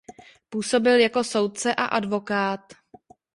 Působil 0.49 0.99
jako 0.99 1.23
soudce 1.23 1.75
a 1.75 1.85
advokát. 1.85 2.61